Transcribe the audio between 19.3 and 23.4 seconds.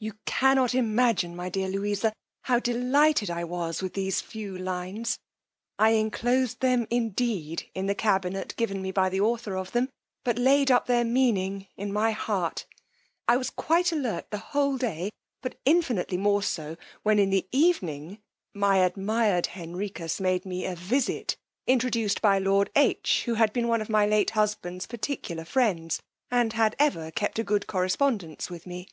Henricus made me a visit introduced by lord H, who